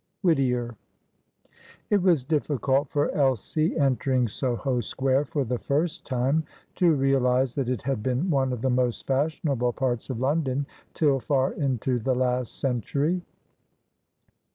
WHITTIER. 0.23 0.75
It 1.91 2.01
was 2.01 2.25
difficult 2.25 2.89
for 2.89 3.11
Elsie, 3.11 3.77
entering 3.77 4.27
Soho 4.27 4.79
Square 4.79 5.25
for 5.25 5.43
the 5.43 5.59
first 5.59 6.07
time, 6.07 6.43
to 6.77 6.95
realise 6.95 7.53
that 7.53 7.69
it 7.69 7.83
had 7.83 8.01
been 8.01 8.31
one 8.31 8.51
of 8.51 8.63
the 8.63 8.71
most 8.71 9.05
fashionable 9.05 9.73
parts 9.73 10.09
of 10.09 10.19
London 10.19 10.65
till 10.95 11.19
far 11.19 11.53
into 11.53 11.99
the 11.99 12.15
last 12.15 12.57
century. 12.59 13.21